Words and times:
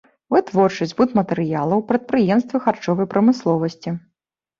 Вытворчасць 0.35 0.93
будматэрыялаў, 1.01 1.83
прадпрыемствы 1.91 2.61
харчовай 2.65 3.07
прамысловасці. 3.13 3.95